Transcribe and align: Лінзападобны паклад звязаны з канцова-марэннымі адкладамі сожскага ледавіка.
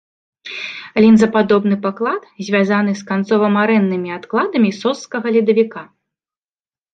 Лінзападобны 1.03 1.75
паклад 1.83 2.21
звязаны 2.47 2.91
з 3.01 3.05
канцова-марэннымі 3.11 4.09
адкладамі 4.17 4.69
сожскага 4.81 5.27
ледавіка. 5.37 5.81